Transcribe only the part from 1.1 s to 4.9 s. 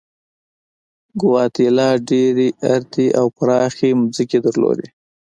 ګواتیلا ډېرې ارتې او پراخې ځمکې درلودلې.